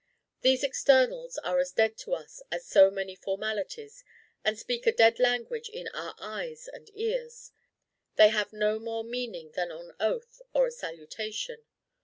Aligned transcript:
These 0.41 0.63
externals 0.63 1.37
are 1.43 1.59
as 1.59 1.71
dead 1.73 1.95
to 1.99 2.15
us 2.15 2.41
as 2.51 2.65
so 2.65 2.89
many 2.89 3.15
formalities, 3.15 4.03
and 4.43 4.57
speak 4.57 4.87
a 4.87 4.91
dead 4.91 5.19
language 5.19 5.69
in 5.69 5.89
our 5.89 6.15
eyes 6.17 6.67
and 6.67 6.89
ears. 6.97 7.51
They 8.15 8.29
have 8.29 8.51
no 8.51 8.79
more 8.79 9.03
meaning 9.03 9.51
than 9.51 9.69
an 9.69 9.93
oath 9.99 10.41
or 10.55 10.65
a 10.65 10.71
salutation. 10.71 11.61